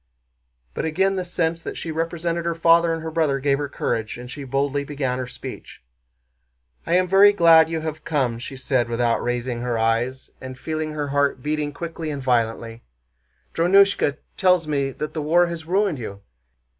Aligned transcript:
But 0.73 0.83
again 0.83 1.15
the 1.15 1.23
sense 1.23 1.61
that 1.61 1.77
she 1.77 1.91
represented 1.91 2.43
her 2.43 2.55
father 2.55 2.91
and 2.91 3.03
her 3.03 3.11
brother 3.11 3.37
gave 3.37 3.59
her 3.59 3.69
courage, 3.69 4.17
and 4.17 4.31
she 4.31 4.43
boldly 4.43 4.83
began 4.83 5.19
her 5.19 5.27
speech. 5.27 5.79
"I 6.87 6.95
am 6.95 7.07
very 7.07 7.31
glad 7.31 7.69
you 7.69 7.81
have 7.81 8.03
come," 8.03 8.39
she 8.39 8.57
said 8.57 8.89
without 8.89 9.21
raising 9.21 9.61
her 9.61 9.77
eyes, 9.77 10.31
and 10.41 10.57
feeling 10.57 10.93
her 10.93 11.09
heart 11.09 11.43
beating 11.43 11.71
quickly 11.71 12.09
and 12.09 12.19
violently. 12.23 12.81
"Drónushka 13.53 14.17
tells 14.37 14.67
me 14.67 14.89
that 14.89 15.13
the 15.13 15.21
war 15.21 15.45
has 15.45 15.67
ruined 15.67 15.99
you. 15.99 16.21